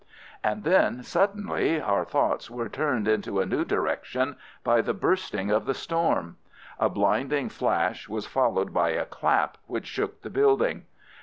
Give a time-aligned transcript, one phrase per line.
[0.43, 5.65] And then suddenly our thoughts were turned into a new direction by the bursting of
[5.67, 6.37] the storm.
[6.79, 10.85] A blinding flash was followed by a clap which shook the building.